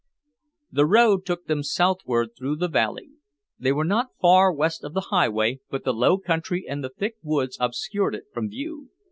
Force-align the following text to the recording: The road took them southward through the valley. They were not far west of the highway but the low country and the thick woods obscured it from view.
The 0.71 0.87
road 0.87 1.27
took 1.27 1.45
them 1.45 1.61
southward 1.61 2.29
through 2.35 2.55
the 2.55 2.67
valley. 2.67 3.11
They 3.59 3.71
were 3.71 3.85
not 3.85 4.09
far 4.19 4.51
west 4.51 4.83
of 4.83 4.95
the 4.95 5.11
highway 5.13 5.59
but 5.69 5.83
the 5.83 5.93
low 5.93 6.17
country 6.17 6.65
and 6.67 6.83
the 6.83 6.89
thick 6.89 7.17
woods 7.21 7.55
obscured 7.61 8.15
it 8.15 8.23
from 8.33 8.49
view. 8.49 8.89